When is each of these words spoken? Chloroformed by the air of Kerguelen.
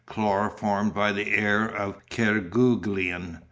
Chloroformed 0.07 0.95
by 0.95 1.11
the 1.11 1.29
air 1.29 1.63
of 1.63 2.03
Kerguelen. 2.09 3.37